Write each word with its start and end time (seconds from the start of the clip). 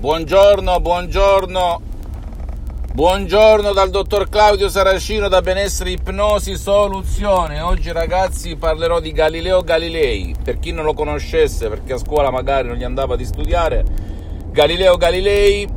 Buongiorno, 0.00 0.80
buongiorno. 0.80 1.80
Buongiorno 2.94 3.74
dal 3.74 3.90
dottor 3.90 4.30
Claudio 4.30 4.70
Saracino 4.70 5.28
da 5.28 5.42
Benessere 5.42 5.90
Ipnosi 5.90 6.56
Soluzione. 6.56 7.60
Oggi 7.60 7.92
ragazzi 7.92 8.56
parlerò 8.56 8.98
di 8.98 9.12
Galileo 9.12 9.60
Galilei. 9.60 10.34
Per 10.42 10.58
chi 10.58 10.72
non 10.72 10.86
lo 10.86 10.94
conoscesse, 10.94 11.68
perché 11.68 11.92
a 11.92 11.98
scuola 11.98 12.30
magari 12.30 12.68
non 12.68 12.78
gli 12.78 12.82
andava 12.82 13.14
di 13.14 13.26
studiare, 13.26 13.84
Galileo 14.50 14.96
Galilei 14.96 15.68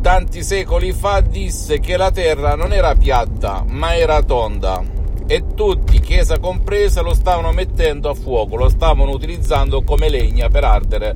tanti 0.00 0.44
secoli 0.44 0.92
fa 0.92 1.18
disse 1.18 1.80
che 1.80 1.96
la 1.96 2.12
Terra 2.12 2.54
non 2.54 2.72
era 2.72 2.94
piatta, 2.94 3.64
ma 3.66 3.96
era 3.96 4.22
tonda. 4.22 4.80
E 5.26 5.46
tutti, 5.52 5.98
Chiesa 5.98 6.38
compresa, 6.38 7.00
lo 7.00 7.12
stavano 7.12 7.50
mettendo 7.50 8.08
a 8.08 8.14
fuoco, 8.14 8.54
lo 8.54 8.68
stavano 8.68 9.10
utilizzando 9.10 9.82
come 9.82 10.08
legna 10.08 10.48
per 10.48 10.62
ardere 10.62 11.14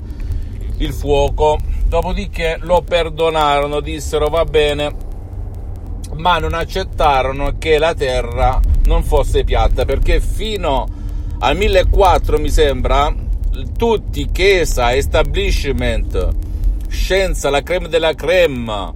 il 0.78 0.92
fuoco. 0.92 1.58
Dopodiché 1.88 2.58
lo 2.60 2.82
perdonarono, 2.82 3.80
dissero 3.80 4.28
va 4.28 4.44
bene, 4.44 4.94
ma 6.16 6.38
non 6.38 6.52
accettarono 6.52 7.56
che 7.56 7.78
la 7.78 7.94
Terra 7.94 8.60
non 8.84 9.02
fosse 9.02 9.42
piatta 9.42 9.86
perché 9.86 10.20
fino 10.20 10.86
al 11.38 11.56
1400 11.56 12.38
mi 12.42 12.50
sembra 12.50 13.14
tutti 13.74 14.28
Chiesa, 14.30 14.94
establishment, 14.94 16.28
scienza, 16.88 17.48
la 17.48 17.62
creme 17.62 17.88
della 17.88 18.12
creme, 18.12 18.92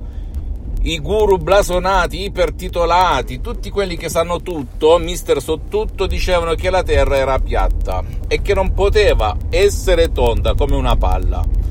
i 0.82 0.98
guru 1.00 1.38
blasonati, 1.38 2.24
ipertitolati, 2.24 3.40
tutti 3.40 3.70
quelli 3.70 3.96
che 3.96 4.10
sanno 4.10 4.42
tutto, 4.42 4.98
mister 4.98 5.40
so 5.40 5.60
tutto, 5.66 6.06
dicevano 6.06 6.54
che 6.54 6.68
la 6.68 6.82
Terra 6.82 7.16
era 7.16 7.38
piatta 7.38 8.04
e 8.28 8.42
che 8.42 8.52
non 8.52 8.74
poteva 8.74 9.34
essere 9.48 10.12
tonda 10.12 10.52
come 10.52 10.76
una 10.76 10.96
palla. 10.96 11.61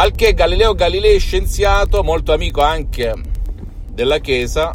Al 0.00 0.12
che 0.12 0.32
Galileo 0.32 0.74
Galilei, 0.74 1.18
scienziato, 1.18 2.04
molto 2.04 2.32
amico 2.32 2.60
anche 2.60 3.14
della 3.90 4.18
Chiesa, 4.18 4.72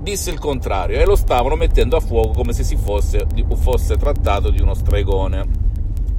disse 0.00 0.28
il 0.28 0.38
contrario 0.38 1.00
e 1.00 1.06
lo 1.06 1.16
stavano 1.16 1.54
mettendo 1.56 1.96
a 1.96 2.00
fuoco 2.00 2.32
come 2.32 2.52
se 2.52 2.62
si 2.62 2.76
fosse, 2.76 3.26
fosse 3.58 3.96
trattato 3.96 4.50
di 4.50 4.60
uno 4.60 4.74
stregone. 4.74 5.46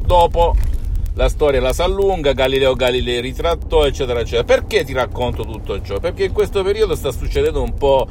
Dopo 0.03 0.55
la 1.13 1.29
storia 1.29 1.61
la 1.61 1.71
sa 1.71 1.85
lunga, 1.85 2.33
Galileo 2.33 2.73
Galilei 2.73 3.21
ritrattò, 3.21 3.85
eccetera, 3.85 4.21
eccetera. 4.21 4.43
Perché 4.43 4.85
ti 4.85 4.93
racconto 4.93 5.43
tutto 5.43 5.79
ciò? 5.83 5.99
Perché 5.99 6.23
in 6.23 6.33
questo 6.33 6.63
periodo 6.63 6.95
sta 6.95 7.11
succedendo 7.11 7.61
un 7.61 7.75
po' 7.75 8.07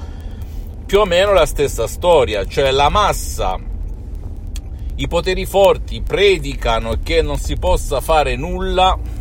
più 0.86 1.00
o 1.00 1.06
meno 1.06 1.32
la 1.32 1.44
stessa 1.44 1.88
storia, 1.88 2.46
cioè 2.46 2.70
la 2.70 2.88
massa, 2.88 3.58
i 4.94 5.08
poteri 5.08 5.44
forti 5.44 6.02
predicano 6.02 7.00
che 7.02 7.20
non 7.20 7.36
si 7.36 7.56
possa 7.56 8.00
fare 8.00 8.36
nulla, 8.36 9.18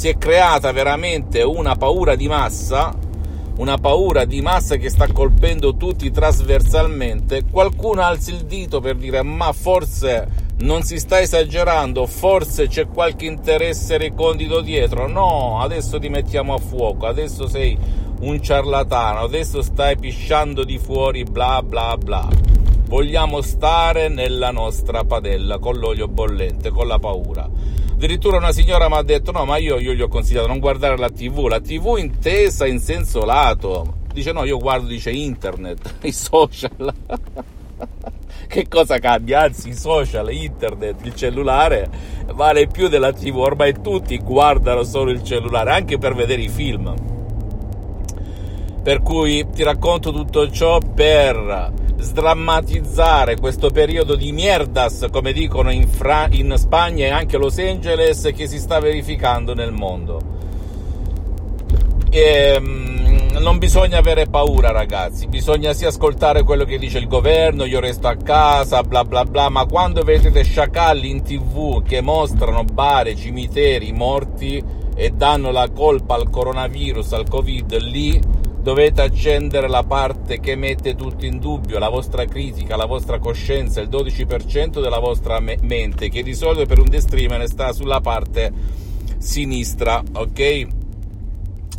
si 0.00 0.08
è 0.08 0.16
creata 0.16 0.72
veramente 0.72 1.42
una 1.42 1.76
paura 1.76 2.14
di 2.14 2.26
massa 2.26 2.96
una 3.56 3.76
paura 3.76 4.24
di 4.24 4.40
massa 4.40 4.76
che 4.76 4.88
sta 4.88 5.06
colpendo 5.12 5.76
tutti 5.76 6.10
trasversalmente, 6.10 7.42
qualcuno 7.50 8.00
alzi 8.00 8.32
il 8.32 8.46
dito 8.46 8.80
per 8.80 8.96
dire 8.96 9.22
ma 9.22 9.52
forse 9.52 10.26
non 10.60 10.80
si 10.84 10.98
sta 10.98 11.20
esagerando, 11.20 12.06
forse 12.06 12.66
c'è 12.68 12.88
qualche 12.88 13.26
interesse 13.26 13.98
recondito 13.98 14.62
dietro. 14.62 15.06
No, 15.06 15.60
adesso 15.60 15.98
ti 15.98 16.08
mettiamo 16.08 16.54
a 16.54 16.58
fuoco, 16.58 17.04
adesso 17.04 17.46
sei 17.46 17.76
un 18.20 18.40
ciarlatano, 18.40 19.18
adesso 19.20 19.60
stai 19.60 19.98
pisciando 19.98 20.64
di 20.64 20.78
fuori, 20.78 21.24
bla 21.24 21.62
bla 21.62 21.98
bla. 21.98 22.26
Vogliamo 22.86 23.42
stare 23.42 24.08
nella 24.08 24.50
nostra 24.50 25.04
padella 25.04 25.58
con 25.58 25.76
l'olio 25.76 26.08
bollente, 26.08 26.70
con 26.70 26.86
la 26.86 26.98
paura. 26.98 27.46
Addirittura 28.00 28.38
una 28.38 28.50
signora 28.50 28.88
mi 28.88 28.94
ha 28.94 29.02
detto: 29.02 29.30
No, 29.30 29.44
ma 29.44 29.58
io, 29.58 29.78
io 29.78 29.92
gli 29.92 30.00
ho 30.00 30.08
consigliato 30.08 30.46
non 30.46 30.58
guardare 30.58 30.96
la 30.96 31.10
TV, 31.10 31.46
la 31.48 31.60
TV 31.60 31.96
intesa 31.98 32.66
in 32.66 32.78
senso 32.78 33.26
lato. 33.26 33.96
Dice: 34.10 34.32
No, 34.32 34.44
io 34.44 34.56
guardo, 34.56 34.86
dice 34.86 35.10
internet, 35.10 35.96
i 36.04 36.10
social. 36.10 36.94
che 38.48 38.68
cosa 38.68 38.98
cambia? 38.98 39.42
Anzi, 39.42 39.68
i 39.68 39.74
social, 39.74 40.32
internet, 40.32 41.04
il 41.04 41.14
cellulare 41.14 41.90
vale 42.32 42.68
più 42.68 42.88
della 42.88 43.12
TV. 43.12 43.36
Ormai 43.36 43.82
tutti 43.82 44.16
guardano 44.16 44.82
solo 44.82 45.10
il 45.10 45.22
cellulare, 45.22 45.72
anche 45.72 45.98
per 45.98 46.14
vedere 46.14 46.40
i 46.40 46.48
film. 46.48 46.94
Per 48.82 49.02
cui 49.02 49.46
ti 49.52 49.62
racconto 49.62 50.10
tutto 50.10 50.50
ciò 50.50 50.78
per 50.78 51.70
sdrammatizzare 52.00 53.38
questo 53.38 53.70
periodo 53.70 54.16
di 54.16 54.32
mierdas, 54.32 55.06
come 55.10 55.32
dicono 55.32 55.70
in, 55.70 55.86
Fra- 55.86 56.28
in 56.30 56.54
Spagna 56.56 57.06
e 57.06 57.10
anche 57.10 57.36
Los 57.36 57.58
Angeles, 57.58 58.30
che 58.34 58.46
si 58.46 58.58
sta 58.58 58.80
verificando 58.80 59.54
nel 59.54 59.72
mondo. 59.72 60.20
E, 62.10 62.56
um, 62.58 63.38
non 63.38 63.58
bisogna 63.58 63.98
avere 63.98 64.26
paura, 64.26 64.70
ragazzi, 64.70 65.26
bisogna 65.26 65.72
sì 65.72 65.84
ascoltare 65.84 66.42
quello 66.42 66.64
che 66.64 66.78
dice 66.78 66.98
il 66.98 67.06
governo, 67.06 67.64
io 67.64 67.80
resto 67.80 68.08
a 68.08 68.16
casa, 68.16 68.82
bla 68.82 69.04
bla 69.04 69.24
bla, 69.24 69.48
ma 69.48 69.64
quando 69.66 70.02
vedete 70.02 70.42
sciacalli 70.42 71.08
in 71.08 71.22
tv 71.22 71.82
che 71.82 72.00
mostrano 72.00 72.64
bare, 72.64 73.14
cimiteri 73.16 73.92
morti 73.92 74.62
e 74.94 75.10
danno 75.10 75.50
la 75.50 75.70
colpa 75.70 76.16
al 76.16 76.28
coronavirus, 76.28 77.12
al 77.12 77.28
covid, 77.28 77.78
lì 77.78 78.20
dovete 78.62 79.00
accendere 79.02 79.68
la 79.68 79.82
parte 79.82 80.38
che 80.38 80.54
mette 80.54 80.94
tutto 80.94 81.24
in 81.24 81.38
dubbio, 81.38 81.78
la 81.78 81.88
vostra 81.88 82.24
critica, 82.26 82.76
la 82.76 82.86
vostra 82.86 83.18
coscienza, 83.18 83.80
il 83.80 83.88
12% 83.88 84.80
della 84.80 84.98
vostra 84.98 85.40
me- 85.40 85.58
mente, 85.62 86.08
che 86.08 86.22
di 86.22 86.34
solito 86.34 86.66
per 86.66 86.78
un 86.78 86.88
destreamer 86.88 87.46
sta 87.48 87.72
sulla 87.72 88.00
parte 88.00 88.52
sinistra, 89.18 90.02
ok? 90.12 90.66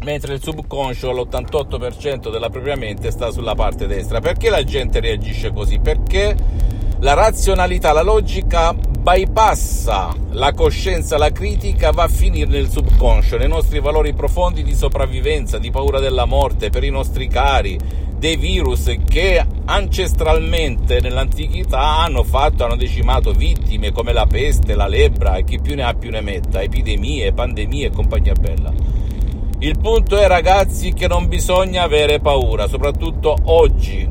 Mentre 0.04 0.34
il 0.34 0.42
subconscio, 0.42 1.12
l'88% 1.12 2.32
della 2.32 2.50
propria 2.50 2.76
mente, 2.76 3.12
sta 3.12 3.30
sulla 3.30 3.54
parte 3.54 3.86
destra. 3.86 4.20
Perché 4.20 4.50
la 4.50 4.64
gente 4.64 5.00
reagisce 5.00 5.52
così? 5.52 5.80
Perché 5.80 6.36
la 7.00 7.14
razionalità, 7.14 7.92
la 7.94 8.02
logica 8.02 8.76
bypassa. 9.02 10.14
La 10.34 10.54
coscienza, 10.54 11.18
la 11.18 11.32
critica, 11.32 11.92
va 11.92 12.04
a 12.04 12.08
finire 12.08 12.50
nel 12.50 12.70
subconscio, 12.70 13.38
nei 13.38 13.48
nostri 13.48 13.80
valori 13.80 14.14
profondi 14.14 14.64
di 14.64 14.76
sopravvivenza, 14.76 15.58
di 15.58 15.72
paura 15.72 16.00
della 16.00 16.26
morte, 16.26 16.70
per 16.70 16.84
i 16.84 16.92
nostri 16.92 17.28
cari, 17.28 17.80
dei 18.16 18.38
virus 18.38 18.96
che 19.08 19.44
ancestralmente 19.66 21.00
nell'antichità 21.02 21.98
hanno 21.98 22.24
fatto, 22.24 22.64
hanno 22.64 22.76
decimato 22.76 23.32
vittime 23.32 23.92
come 23.92 24.14
la 24.14 24.28
peste, 24.28 24.76
la 24.76 24.88
lebbra 24.88 25.38
e 25.38 25.44
chi 25.44 25.60
più 25.60 25.74
ne 25.74 25.84
ha 25.84 25.96
più 25.96 26.12
ne 26.12 26.22
metta, 26.22 26.62
epidemie, 26.62 27.34
pandemie 27.34 27.88
e 27.88 27.92
compagnia 27.92 28.34
bella. 28.34 28.72
Il 29.58 29.80
punto 29.80 30.18
è 30.18 30.28
ragazzi 30.28 30.94
che 30.94 31.08
non 31.08 31.28
bisogna 31.28 31.82
avere 31.82 32.20
paura, 32.20 32.68
soprattutto 32.68 33.36
oggi, 33.46 34.08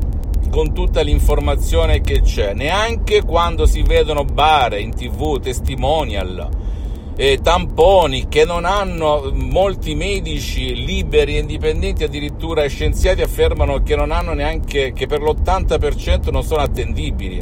con 0.51 0.73
tutta 0.73 1.01
l'informazione 1.01 2.01
che 2.01 2.21
c'è, 2.21 2.53
neanche 2.53 3.23
quando 3.23 3.65
si 3.65 3.81
vedono 3.81 4.25
bare 4.25 4.81
in 4.81 4.93
tv, 4.93 5.39
testimonial, 5.39 6.49
eh, 7.15 7.39
tamponi 7.41 8.27
che 8.27 8.43
non 8.43 8.65
hanno 8.65 9.31
molti 9.33 9.95
medici 9.95 10.75
liberi 10.85 11.37
e 11.37 11.39
indipendenti, 11.39 12.03
addirittura 12.03 12.67
scienziati 12.67 13.21
affermano 13.21 13.81
che 13.81 13.95
non 13.95 14.11
hanno 14.11 14.33
neanche, 14.33 14.91
che 14.91 15.07
per 15.07 15.21
l'80% 15.21 16.29
non 16.31 16.43
sono 16.43 16.61
attendibili. 16.61 17.41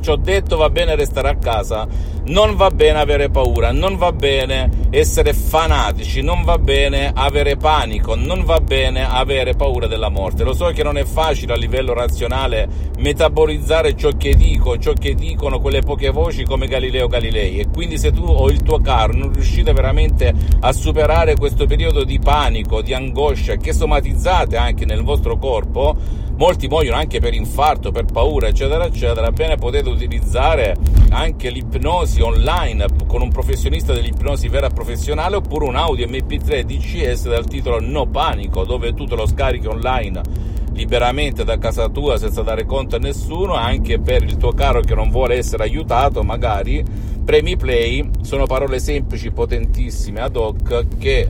Ci 0.00 0.10
ho 0.10 0.16
detto 0.16 0.56
va 0.56 0.70
bene 0.70 0.96
restare 0.96 1.28
a 1.28 1.36
casa, 1.36 1.86
non 2.28 2.56
va 2.56 2.70
bene 2.70 2.98
avere 2.98 3.30
paura, 3.30 3.72
non 3.72 3.96
va 3.96 4.12
bene 4.12 4.86
essere 4.90 5.32
fanatici, 5.32 6.20
non 6.22 6.42
va 6.42 6.58
bene 6.58 7.10
avere 7.14 7.56
panico, 7.56 8.14
non 8.14 8.44
va 8.44 8.60
bene 8.60 9.08
avere 9.08 9.54
paura 9.54 9.86
della 9.86 10.08
morte. 10.08 10.44
Lo 10.44 10.52
so 10.52 10.66
che 10.66 10.82
non 10.82 10.96
è 10.98 11.04
facile 11.04 11.54
a 11.54 11.56
livello 11.56 11.94
razionale 11.94 12.68
metabolizzare 12.98 13.96
ciò 13.96 14.10
che 14.16 14.34
dico, 14.34 14.78
ciò 14.78 14.92
che 14.92 15.14
dicono 15.14 15.60
quelle 15.60 15.80
poche 15.80 16.10
voci 16.10 16.44
come 16.44 16.66
Galileo 16.66 17.06
Galilei 17.08 17.58
e 17.58 17.68
quindi 17.68 17.98
se 17.98 18.12
tu 18.12 18.24
o 18.24 18.48
il 18.50 18.62
tuo 18.62 18.80
caro 18.80 19.14
non 19.14 19.32
riuscite 19.32 19.72
veramente 19.72 20.34
a 20.60 20.72
superare 20.72 21.36
questo 21.36 21.66
periodo 21.66 22.04
di 22.04 22.18
panico, 22.18 22.82
di 22.82 22.92
angoscia 22.92 23.56
che 23.56 23.72
somatizzate 23.72 24.56
anche 24.56 24.84
nel 24.84 25.02
vostro 25.02 25.38
corpo, 25.38 25.96
molti 26.38 26.68
muoiono 26.68 26.96
anche 26.96 27.20
per 27.20 27.34
infarto, 27.34 27.90
per 27.90 28.04
paura, 28.04 28.46
eccetera, 28.46 28.86
eccetera, 28.86 29.30
bene 29.32 29.56
potete 29.56 29.88
utilizzare 29.88 30.76
anche 31.10 31.50
l'ipnosi 31.50 32.17
online 32.20 32.86
con 33.06 33.22
un 33.22 33.30
professionista 33.30 33.92
dell'ipnosi 33.92 34.48
vera 34.48 34.70
professionale 34.70 35.36
oppure 35.36 35.66
un 35.66 35.76
audio 35.76 36.06
MP3 36.06 36.62
DCS 36.62 37.28
dal 37.28 37.46
titolo 37.46 37.80
No 37.80 38.06
Panico, 38.06 38.64
dove 38.64 38.94
tu 38.94 39.04
te 39.04 39.14
lo 39.14 39.26
scarichi 39.26 39.66
online 39.66 40.46
liberamente 40.78 41.42
da 41.42 41.58
casa 41.58 41.88
tua 41.88 42.18
senza 42.18 42.42
dare 42.42 42.64
conto 42.64 42.96
a 42.96 42.98
nessuno, 43.00 43.54
anche 43.54 43.98
per 43.98 44.22
il 44.22 44.36
tuo 44.36 44.52
caro 44.52 44.80
che 44.80 44.94
non 44.94 45.10
vuole 45.10 45.36
essere 45.36 45.64
aiutato, 45.64 46.22
magari 46.22 46.84
premi 47.24 47.56
play, 47.56 48.08
sono 48.22 48.46
parole 48.46 48.78
semplici, 48.78 49.32
potentissime 49.32 50.20
ad 50.20 50.36
hoc 50.36 50.86
che 50.98 51.28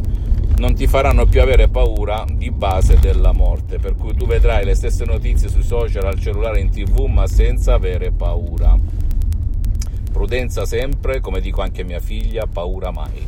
non 0.58 0.74
ti 0.74 0.86
faranno 0.86 1.24
più 1.24 1.40
avere 1.40 1.68
paura 1.68 2.24
di 2.30 2.50
base 2.50 2.98
della 2.98 3.32
morte, 3.32 3.78
per 3.78 3.96
cui 3.96 4.14
tu 4.14 4.26
vedrai 4.26 4.64
le 4.64 4.74
stesse 4.74 5.04
notizie 5.04 5.48
sui 5.48 5.62
social, 5.62 6.04
al 6.04 6.20
cellulare, 6.20 6.60
in 6.60 6.70
tv, 6.70 7.06
ma 7.06 7.26
senza 7.26 7.74
avere 7.74 8.10
paura. 8.10 8.76
Prudenza 10.18 10.66
sempre, 10.66 11.20
come 11.20 11.40
dico 11.40 11.62
anche 11.62 11.82
a 11.82 11.84
mia 11.84 12.00
figlia, 12.00 12.48
paura 12.48 12.90
mai. 12.90 13.24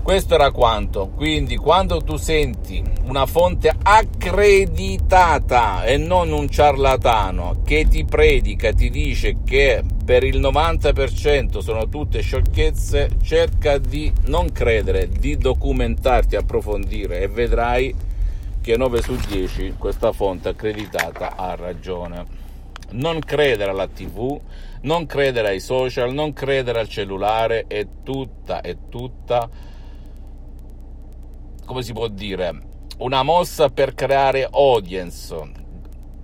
Questo 0.00 0.34
era 0.34 0.52
quanto. 0.52 1.08
Quindi 1.08 1.56
quando 1.56 2.00
tu 2.02 2.14
senti 2.14 2.80
una 3.02 3.26
fonte 3.26 3.74
accreditata 3.82 5.82
e 5.82 5.96
non 5.96 6.30
un 6.30 6.48
ciarlatano 6.48 7.62
che 7.64 7.88
ti 7.88 8.04
predica, 8.04 8.72
ti 8.72 8.90
dice 8.90 9.38
che 9.44 9.82
per 10.04 10.22
il 10.22 10.38
90% 10.38 11.58
sono 11.58 11.88
tutte 11.88 12.20
sciocchezze, 12.20 13.16
cerca 13.20 13.78
di 13.78 14.12
non 14.26 14.52
credere, 14.52 15.08
di 15.08 15.36
documentarti, 15.36 16.36
approfondire 16.36 17.22
e 17.22 17.26
vedrai 17.26 17.92
che 18.60 18.76
9 18.76 19.02
su 19.02 19.16
10 19.16 19.74
questa 19.76 20.12
fonte 20.12 20.50
accreditata 20.50 21.34
ha 21.34 21.56
ragione. 21.56 22.39
Non 22.92 23.20
credere 23.20 23.70
alla 23.70 23.88
TV, 23.88 24.40
non 24.82 25.06
credere 25.06 25.48
ai 25.48 25.60
social, 25.60 26.12
non 26.12 26.32
credere 26.32 26.80
al 26.80 26.88
cellulare, 26.88 27.66
è 27.66 27.86
tutta, 28.02 28.60
è 28.60 28.76
tutta 28.88 29.48
come 31.70 31.84
si 31.84 31.92
può 31.92 32.08
dire, 32.08 32.62
una 32.98 33.22
mossa 33.22 33.68
per 33.68 33.94
creare 33.94 34.44
audience, 34.50 35.52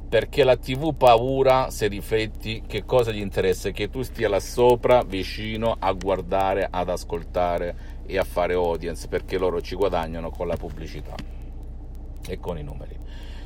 perché 0.08 0.42
la 0.42 0.56
TV 0.56 0.92
paura, 0.92 1.70
se 1.70 1.86
rifletti, 1.86 2.64
che 2.66 2.84
cosa 2.84 3.12
gli 3.12 3.20
interessa? 3.20 3.70
Che 3.70 3.88
tu 3.88 4.02
stia 4.02 4.28
là 4.28 4.40
sopra, 4.40 5.04
vicino, 5.04 5.76
a 5.78 5.92
guardare, 5.92 6.66
ad 6.68 6.88
ascoltare 6.88 8.02
e 8.06 8.18
a 8.18 8.24
fare 8.24 8.54
audience, 8.54 9.06
perché 9.06 9.38
loro 9.38 9.60
ci 9.60 9.76
guadagnano 9.76 10.30
con 10.30 10.48
la 10.48 10.56
pubblicità 10.56 11.14
e 12.26 12.40
con 12.40 12.58
i 12.58 12.64
numeri. 12.64 12.98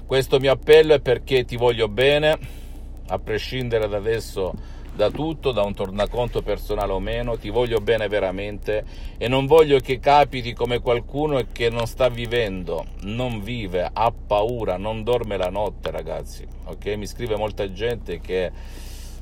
Questo 0.06 0.40
mio 0.40 0.52
appello 0.52 0.94
è 0.94 1.00
perché 1.00 1.44
ti 1.44 1.56
voglio 1.56 1.87
bene, 1.88 2.38
a 3.11 3.19
prescindere 3.19 3.89
da 3.89 3.97
adesso 3.97 4.55
da 4.93 5.11
tutto, 5.11 5.53
da 5.53 5.62
un 5.62 5.75
tornaconto 5.75 6.43
personale 6.43 6.93
o 6.93 7.01
meno, 7.01 7.39
ti 7.39 7.49
voglio 7.49 7.81
bene 7.81 8.09
veramente 8.09 8.85
e 9.19 9.29
non 9.29 9.47
voglio 9.47 9.79
che 9.79 9.99
capiti 9.99 10.53
come 10.53 10.81
qualcuno 10.81 11.41
che 11.53 11.71
non 11.71 11.87
sta 11.87 12.09
vivendo, 12.09 12.87
non 13.03 13.41
vive, 13.41 13.89
ha 13.93 14.12
paura, 14.12 14.77
non 14.77 15.03
dorme 15.03 15.37
la 15.37 15.49
notte, 15.49 15.91
ragazzi. 15.91 16.47
Ok? 16.65 16.87
Mi 16.97 17.07
scrive 17.07 17.37
molta 17.37 17.73
gente 17.73 18.21
che 18.21 18.51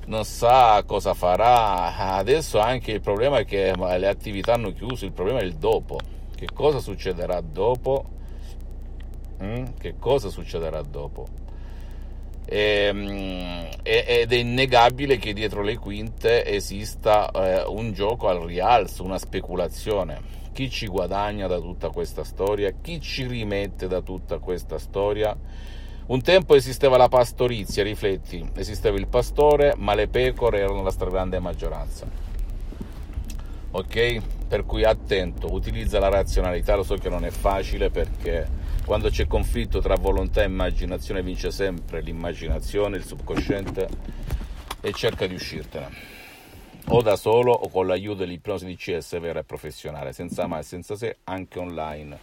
non 0.06 0.24
sa 0.24 0.82
cosa 0.84 1.14
farà. 1.14 2.16
Adesso 2.16 2.58
anche 2.58 2.92
il 2.92 3.00
problema 3.00 3.38
è 3.38 3.44
che 3.44 3.72
le 3.76 4.08
attività 4.08 4.54
hanno 4.54 4.72
chiuso, 4.72 5.04
il 5.04 5.12
problema 5.12 5.40
è 5.40 5.44
il 5.44 5.54
dopo. 5.54 5.98
Che 6.34 6.48
cosa 6.52 6.78
succederà 6.78 7.40
dopo? 7.40 8.04
Mm? 9.42 9.64
Che 9.78 9.94
cosa 9.98 10.28
succederà 10.30 10.82
dopo? 10.82 11.46
Ehm, 12.50 13.68
ed 13.82 14.32
è 14.32 14.36
innegabile 14.36 15.18
che 15.18 15.34
dietro 15.34 15.62
le 15.62 15.76
quinte 15.76 16.46
esista 16.46 17.30
eh, 17.30 17.64
un 17.66 17.92
gioco 17.92 18.28
al 18.28 18.40
rialzo, 18.40 19.04
una 19.04 19.18
speculazione. 19.18 20.36
Chi 20.52 20.70
ci 20.70 20.86
guadagna 20.86 21.46
da 21.46 21.58
tutta 21.60 21.90
questa 21.90 22.24
storia? 22.24 22.72
Chi 22.80 23.00
ci 23.00 23.26
rimette 23.26 23.86
da 23.86 24.00
tutta 24.00 24.38
questa 24.38 24.78
storia? 24.78 25.36
Un 26.06 26.22
tempo 26.22 26.54
esisteva 26.54 26.96
la 26.96 27.08
pastorizia, 27.08 27.82
rifletti, 27.82 28.48
esisteva 28.54 28.96
il 28.96 29.08
pastore, 29.08 29.74
ma 29.76 29.94
le 29.94 30.08
pecore 30.08 30.60
erano 30.60 30.82
la 30.82 30.90
stragrande 30.90 31.38
maggioranza. 31.38 32.27
Ok? 33.78 34.20
Per 34.48 34.64
cui 34.66 34.82
attento, 34.82 35.52
utilizza 35.52 36.00
la 36.00 36.08
razionalità, 36.08 36.74
lo 36.74 36.82
so 36.82 36.96
che 36.96 37.08
non 37.08 37.24
è 37.24 37.30
facile 37.30 37.90
perché 37.90 38.44
quando 38.84 39.08
c'è 39.08 39.28
conflitto 39.28 39.78
tra 39.78 39.94
volontà 39.94 40.42
e 40.42 40.46
immaginazione 40.46 41.22
vince 41.22 41.52
sempre 41.52 42.00
l'immaginazione, 42.00 42.96
il 42.96 43.04
subconsciente 43.04 43.88
e 44.80 44.92
cerca 44.92 45.28
di 45.28 45.34
uscirtene. 45.34 45.90
O 46.88 47.02
da 47.02 47.14
solo 47.14 47.52
o 47.52 47.68
con 47.68 47.86
l'aiuto 47.86 48.18
dell'ipnosi 48.18 48.66
di 48.66 48.74
CS 48.74 49.20
vera 49.20 49.38
e 49.40 49.44
professionale, 49.44 50.12
senza 50.12 50.48
mai 50.48 50.64
senza 50.64 50.96
se, 50.96 51.18
anche 51.22 51.60
online. 51.60 52.18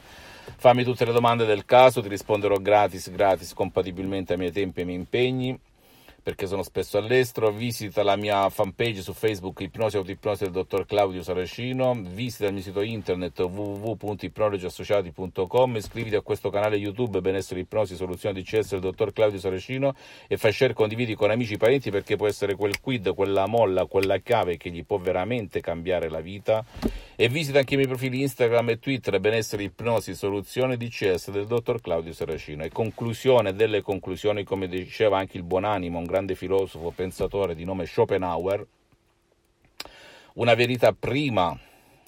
Fammi 0.58 0.84
tutte 0.84 1.06
le 1.06 1.14
domande 1.14 1.46
del 1.46 1.64
caso, 1.64 2.02
ti 2.02 2.10
risponderò 2.10 2.58
gratis, 2.58 3.10
gratis, 3.12 3.54
compatibilmente 3.54 4.34
ai 4.34 4.40
miei 4.40 4.52
tempi 4.52 4.80
e 4.80 4.82
ai 4.82 4.88
miei 4.88 5.00
impegni 5.00 5.58
perché 6.26 6.48
sono 6.48 6.64
spesso 6.64 6.98
all'estero, 6.98 7.52
visita 7.52 8.02
la 8.02 8.16
mia 8.16 8.50
fanpage 8.50 9.04
su 9.04 9.14
Facebook 9.14 9.60
Ipnosi 9.60 9.98
Autoipnosi 9.98 10.46
del 10.46 10.54
dottor 10.54 10.88
Claudio 10.88 11.22
Saracino, 11.22 11.94
visita 11.94 12.48
il 12.48 12.54
mio 12.54 12.64
sito 12.64 12.82
internet 12.82 13.38
www.ipnologiassociati.com, 13.38 15.76
iscriviti 15.76 16.16
a 16.16 16.22
questo 16.22 16.50
canale 16.50 16.78
YouTube 16.78 17.22
Benessere 17.22 17.60
Ipnosi 17.60 17.96
Soluzione 17.96 18.42
DCS 18.42 18.72
del 18.72 18.80
dottor 18.80 19.14
Claudio 19.14 19.38
Saracino 19.38 19.94
e 20.28 20.38
fai 20.38 20.52
share, 20.52 20.74
condividi 20.74 21.14
con 21.14 21.30
amici 21.30 21.54
e 21.54 21.58
parenti 21.58 21.92
perché 21.92 22.16
può 22.16 22.26
essere 22.26 22.56
quel 22.56 22.82
quid, 22.82 23.14
quella 23.14 23.46
molla, 23.46 23.86
quella 23.86 24.18
chiave 24.18 24.58
che 24.58 24.72
gli 24.72 24.84
può 24.84 24.98
veramente 24.98 25.62
cambiare 25.62 26.10
la 26.10 26.22
vita. 26.22 26.66
E 27.18 27.30
visita 27.30 27.60
anche 27.60 27.76
i 27.76 27.78
miei 27.78 27.88
profili 27.88 28.24
Instagram 28.24 28.72
e 28.72 28.80
Twitter 28.80 29.22
Benessere 29.22 29.64
Ipnosi 29.64 30.14
Soluzione 30.16 30.76
DCS 30.76 31.30
del 31.30 31.46
dottor 31.46 31.80
Claudio 31.80 32.12
Saracino. 32.12 32.64
E 32.64 32.70
conclusione 32.70 33.54
delle 33.54 33.82
conclusioni 33.82 34.44
come 34.44 34.68
diceva 34.68 35.20
anche 35.20 35.38
il 35.38 35.44
buonanimo, 35.44 35.98
un 35.98 36.04
grande 36.16 36.36
filosofo 36.36 36.92
pensatore 36.92 37.56
di 37.56 37.66
nome 37.66 37.86
Schopenhauer, 37.86 38.66
una 40.36 40.54
verità 40.54 40.94
prima 40.94 41.58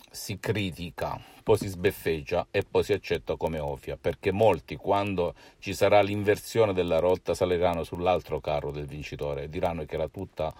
si 0.09 0.39
critica, 0.39 1.19
poi 1.43 1.57
si 1.57 1.67
sbeffeggia 1.67 2.47
e 2.49 2.63
poi 2.63 2.85
si 2.85 2.93
accetta 2.93 3.35
come 3.35 3.59
ovvia, 3.59 3.97
perché 3.99 4.31
molti 4.31 4.77
quando 4.77 5.33
ci 5.59 5.73
sarà 5.73 5.99
l'inversione 6.01 6.71
della 6.71 6.99
rotta 6.99 7.33
saliranno 7.33 7.83
sull'altro 7.83 8.39
carro 8.39 8.71
del 8.71 8.85
vincitore 8.85 9.43
e 9.43 9.49
diranno 9.49 9.83
che 9.83 9.95
era 9.95 10.07
tutta 10.07 10.53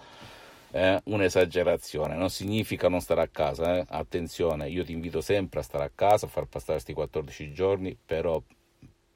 eh, 0.70 1.00
un'esagerazione, 1.04 2.16
non 2.16 2.28
significa 2.28 2.90
non 2.90 3.00
stare 3.00 3.22
a 3.22 3.28
casa, 3.28 3.78
eh? 3.78 3.86
attenzione, 3.88 4.68
io 4.68 4.84
ti 4.84 4.92
invito 4.92 5.22
sempre 5.22 5.60
a 5.60 5.62
stare 5.62 5.84
a 5.84 5.90
casa, 5.94 6.26
a 6.26 6.28
far 6.28 6.44
passare 6.44 6.72
questi 6.72 6.92
14 6.92 7.52
giorni, 7.54 7.96
però 8.04 8.42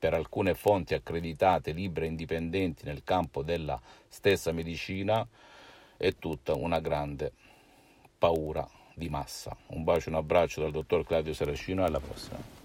per 0.03 0.15
alcune 0.15 0.55
fonti 0.55 0.95
accreditate, 0.95 1.71
libere 1.71 2.07
e 2.07 2.09
indipendenti 2.09 2.85
nel 2.85 3.05
campo 3.05 3.45
della 3.45 3.81
stessa 4.09 4.51
medicina, 4.51 5.25
è 5.97 6.13
tutta 6.17 6.55
una 6.55 6.81
grande 6.81 7.31
paura 8.19 8.69
di 8.97 9.09
massa. 9.09 9.57
Un 9.69 9.85
bacio 9.85 10.09
e 10.09 10.13
un 10.13 10.19
abbraccio 10.19 10.61
dal 10.61 10.73
dottor 10.73 11.07
Claudio 11.07 11.33
Saracino 11.33 11.83
e 11.83 11.87
alla 11.87 12.01
prossima. 12.01 12.62